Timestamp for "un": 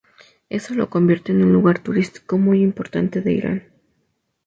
1.43-1.53